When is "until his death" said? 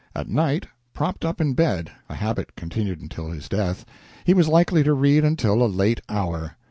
3.01-3.85